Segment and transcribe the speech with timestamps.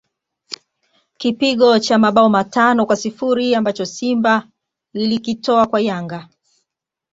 [1.17, 4.47] Kipigo cha mabao matano kwa sifuri ambacho Simba
[4.93, 6.27] ilikitoa kwa Yanga